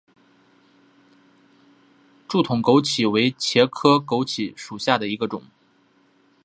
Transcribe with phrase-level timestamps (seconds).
[2.27, 5.43] 柱筒枸杞为茄科枸杞属下的一个种。